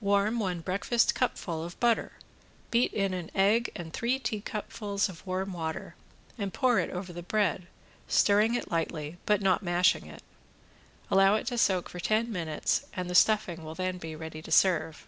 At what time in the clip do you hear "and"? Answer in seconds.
3.76-3.92, 6.38-6.50, 12.94-13.10